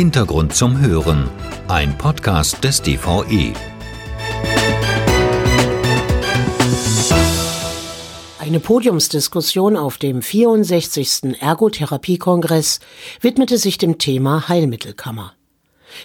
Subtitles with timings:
[0.00, 1.28] Hintergrund zum Hören,
[1.68, 3.52] ein Podcast des DVE.
[8.38, 11.38] Eine Podiumsdiskussion auf dem 64.
[11.42, 12.80] Ergotherapiekongress
[13.20, 15.34] widmete sich dem Thema Heilmittelkammer.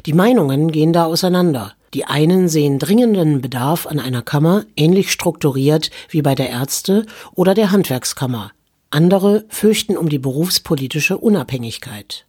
[0.05, 1.71] Die Meinungen gehen da auseinander.
[1.93, 7.54] Die einen sehen dringenden Bedarf an einer Kammer, ähnlich strukturiert wie bei der Ärzte oder
[7.54, 8.51] der Handwerkskammer.
[8.89, 12.25] Andere fürchten um die berufspolitische Unabhängigkeit.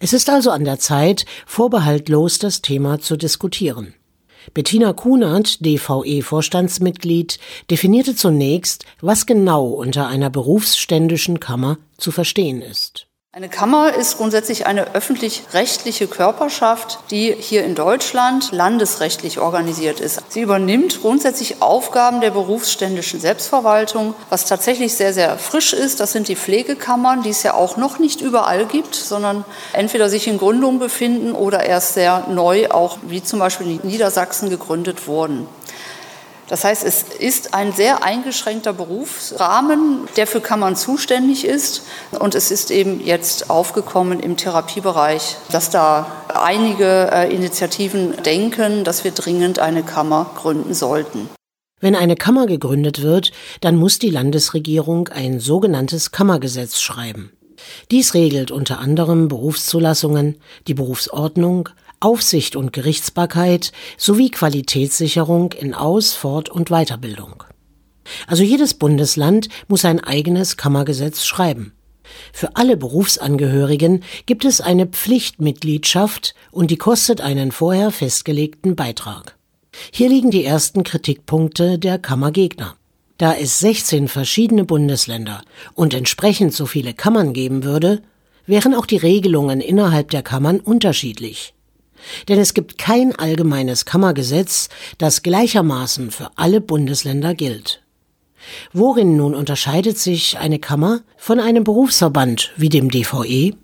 [0.00, 3.94] Es ist also an der Zeit, vorbehaltlos das Thema zu diskutieren.
[4.54, 7.38] Bettina Kunert, DVE-Vorstandsmitglied,
[7.70, 13.07] definierte zunächst, was genau unter einer berufsständischen Kammer zu verstehen ist.
[13.30, 20.22] Eine Kammer ist grundsätzlich eine öffentlich-rechtliche Körperschaft, die hier in Deutschland landesrechtlich organisiert ist.
[20.30, 24.14] Sie übernimmt grundsätzlich Aufgaben der berufsständischen Selbstverwaltung.
[24.30, 27.98] Was tatsächlich sehr, sehr frisch ist, das sind die Pflegekammern, die es ja auch noch
[27.98, 33.22] nicht überall gibt, sondern entweder sich in Gründung befinden oder erst sehr neu, auch wie
[33.22, 35.46] zum Beispiel in Niedersachsen gegründet wurden.
[36.48, 41.82] Das heißt, es ist ein sehr eingeschränkter Berufsrahmen, der für Kammern zuständig ist.
[42.18, 49.04] Und es ist eben jetzt aufgekommen im Therapiebereich, dass da einige äh, Initiativen denken, dass
[49.04, 51.28] wir dringend eine Kammer gründen sollten.
[51.80, 57.30] Wenn eine Kammer gegründet wird, dann muss die Landesregierung ein sogenanntes Kammergesetz schreiben.
[57.90, 61.68] Dies regelt unter anderem Berufszulassungen, die Berufsordnung,
[62.00, 67.44] Aufsicht und Gerichtsbarkeit sowie Qualitätssicherung in Aus-, Fort- und Weiterbildung.
[68.26, 71.72] Also jedes Bundesland muss ein eigenes Kammergesetz schreiben.
[72.32, 79.36] Für alle Berufsangehörigen gibt es eine Pflichtmitgliedschaft und die kostet einen vorher festgelegten Beitrag.
[79.92, 82.76] Hier liegen die ersten Kritikpunkte der Kammergegner.
[83.18, 85.42] Da es 16 verschiedene Bundesländer
[85.74, 88.02] und entsprechend so viele Kammern geben würde,
[88.46, 91.54] wären auch die Regelungen innerhalb der Kammern unterschiedlich.
[92.28, 97.82] Denn es gibt kein allgemeines Kammergesetz, das gleichermaßen für alle Bundesländer gilt.
[98.72, 103.54] Worin nun unterscheidet sich eine Kammer von einem Berufsverband wie dem DVE?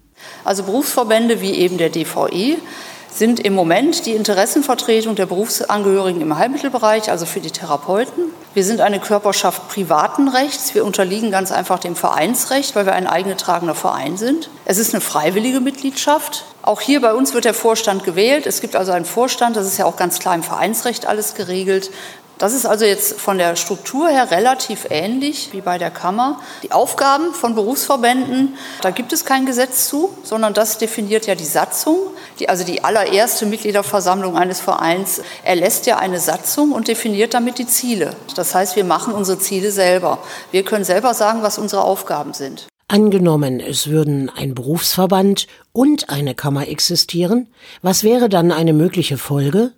[0.45, 2.57] Also Berufsverbände wie eben der DVE
[3.15, 8.25] sind im Moment die Interessenvertretung der Berufsangehörigen im Heilmittelbereich, also für die Therapeuten.
[8.55, 10.75] Wir sind eine Körperschaft privaten Rechts.
[10.75, 14.51] Wir unterliegen ganz einfach dem Vereinsrecht, weil wir ein eingetragener Verein sind.
[14.65, 16.45] Es ist eine freiwillige Mitgliedschaft.
[16.63, 18.47] Auch hier bei uns wird der Vorstand gewählt.
[18.47, 21.91] Es gibt also einen Vorstand, das ist ja auch ganz klar im Vereinsrecht alles geregelt.
[22.39, 26.41] Das ist also jetzt von der Struktur her relativ ähnlich wie bei der Kammer.
[26.63, 31.45] Die Aufgaben von Berufsverbänden, da gibt es kein Gesetz zu, sondern das definiert ja die
[31.45, 31.99] Satzung.
[32.41, 37.67] Die, also die allererste Mitgliederversammlung eines Vereins erlässt ja eine Satzung und definiert damit die
[37.67, 38.17] Ziele.
[38.35, 40.19] Das heißt, wir machen unsere Ziele selber.
[40.51, 42.67] Wir können selber sagen, was unsere Aufgaben sind.
[42.89, 47.49] Angenommen, es würden ein Berufsverband und eine Kammer existieren,
[47.81, 49.73] was wäre dann eine mögliche Folge?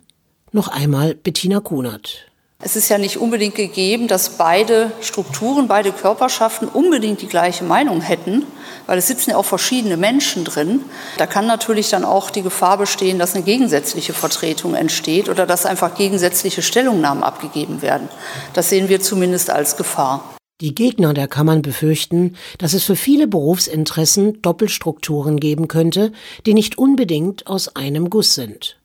[0.51, 2.27] Noch einmal Bettina Kunert.
[2.59, 8.01] Es ist ja nicht unbedingt gegeben, dass beide Strukturen, beide Körperschaften unbedingt die gleiche Meinung
[8.01, 8.47] hätten,
[8.87, 10.81] weil es sitzen ja auch verschiedene Menschen drin.
[11.17, 15.67] Da kann natürlich dann auch die Gefahr bestehen, dass eine gegensätzliche Vertretung entsteht oder dass
[15.67, 18.09] einfach gegensätzliche Stellungnahmen abgegeben werden.
[18.53, 20.23] Das sehen wir zumindest als Gefahr.
[20.59, 26.11] Die Gegner der Kammern befürchten, dass es für viele Berufsinteressen Doppelstrukturen geben könnte,
[26.47, 28.77] die nicht unbedingt aus einem Guss sind.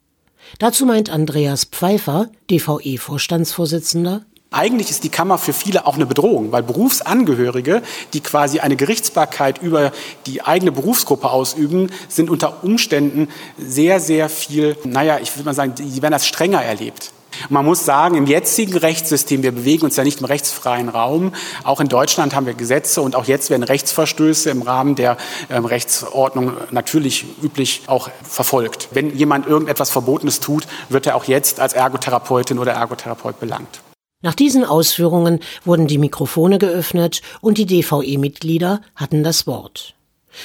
[0.59, 6.63] Dazu meint Andreas Pfeiffer, DVE-Vorstandsvorsitzender, eigentlich ist die Kammer für viele auch eine Bedrohung, weil
[6.63, 7.83] Berufsangehörige,
[8.13, 9.93] die quasi eine Gerichtsbarkeit über
[10.27, 15.75] die eigene Berufsgruppe ausüben, sind unter Umständen sehr, sehr viel, naja, ich würde mal sagen,
[15.75, 17.13] die werden das strenger erlebt.
[17.49, 21.33] Man muss sagen, im jetzigen Rechtssystem, wir bewegen uns ja nicht im rechtsfreien Raum.
[21.65, 25.17] Auch in Deutschland haben wir Gesetze und auch jetzt werden Rechtsverstöße im Rahmen der
[25.51, 28.89] ähm, Rechtsordnung natürlich üblich auch verfolgt.
[28.93, 33.81] Wenn jemand irgendetwas Verbotenes tut, wird er auch jetzt als Ergotherapeutin oder Ergotherapeut belangt.
[34.23, 39.95] Nach diesen Ausführungen wurden die Mikrofone geöffnet und die DVE-Mitglieder hatten das Wort.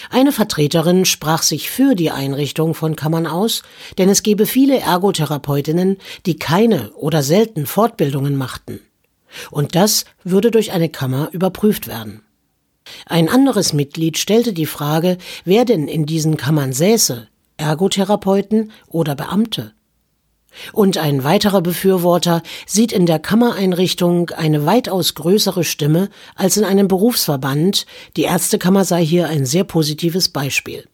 [0.10, 3.64] Eine Vertreterin sprach sich für die Einrichtung von Kammern aus,
[3.98, 8.82] denn es gebe viele Ergotherapeutinnen, die keine oder selten Fortbildungen machten.
[9.52, 12.22] Und das würde durch eine Kammer überprüft werden.
[13.06, 19.74] Ein anderes Mitglied stellte die Frage, wer denn in diesen Kammern säße, Ergotherapeuten oder Beamte.
[20.74, 26.88] Und ein weiterer Befürworter sieht in der Kammereinrichtung eine weitaus größere Stimme als in einem
[26.88, 27.86] Berufsverband.
[28.16, 30.86] Die Ärztekammer sei hier ein sehr positives Beispiel.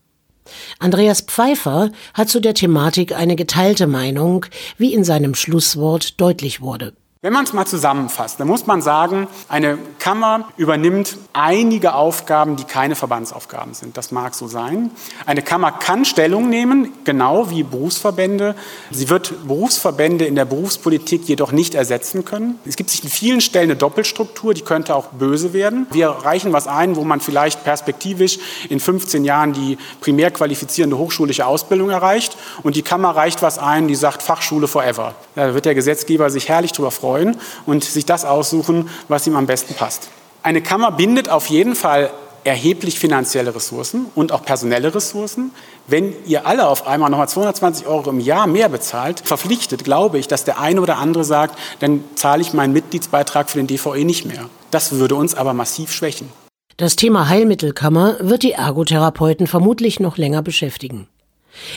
[0.79, 4.45] Andreas Pfeiffer hat zu der Thematik eine geteilte Meinung,
[4.77, 6.93] wie in seinem Schlusswort deutlich wurde.
[7.23, 12.65] Wenn man es mal zusammenfasst, dann muss man sagen, eine Kammer übernimmt einige Aufgaben, die
[12.65, 13.95] keine Verbandsaufgaben sind.
[13.95, 14.91] Das mag so sein.
[15.25, 18.55] Eine Kammer kann Stellung nehmen, genau wie Berufsverbände.
[18.91, 22.59] Sie wird Berufsverbände in der Berufspolitik jedoch nicht ersetzen können.
[22.65, 25.87] Es gibt sich in vielen Stellen eine Doppelstruktur, die könnte auch böse werden.
[25.91, 28.37] Wir reichen was ein, wo man vielleicht perspektivisch
[28.67, 33.87] in 15 Jahren die primär qualifizierende hochschulische Ausbildung erreicht und die Kammer reicht was ein,
[33.87, 35.15] die sagt Fachschule forever.
[35.35, 39.35] Da wird der Gesetzgeber sich herrlich drüber freuen freuen und sich das aussuchen, was ihm
[39.35, 40.09] am besten passt.
[40.41, 42.09] Eine Kammer bindet auf jeden Fall
[42.43, 45.51] erheblich finanzielle Ressourcen und auch personelle Ressourcen.
[45.87, 50.27] Wenn ihr alle auf einmal nochmal 220 Euro im Jahr mehr bezahlt, verpflichtet, glaube ich,
[50.27, 54.25] dass der eine oder andere sagt, dann zahle ich meinen Mitgliedsbeitrag für den DVE nicht
[54.25, 54.49] mehr.
[54.71, 56.29] Das würde uns aber massiv schwächen.
[56.75, 61.07] Das Thema Heilmittelkammer wird die Ergotherapeuten vermutlich noch länger beschäftigen.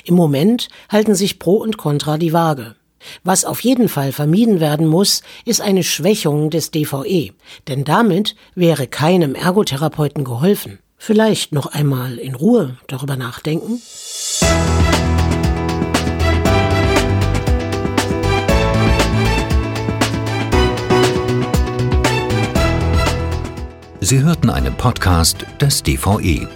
[0.04, 2.74] Im Moment halten sich Pro und Contra die Waage.
[3.24, 7.32] Was auf jeden Fall vermieden werden muss, ist eine Schwächung des DVE,
[7.68, 10.78] denn damit wäre keinem Ergotherapeuten geholfen.
[10.98, 13.80] Vielleicht noch einmal in Ruhe darüber nachdenken?
[24.00, 26.48] Sie hörten einen Podcast des DVE.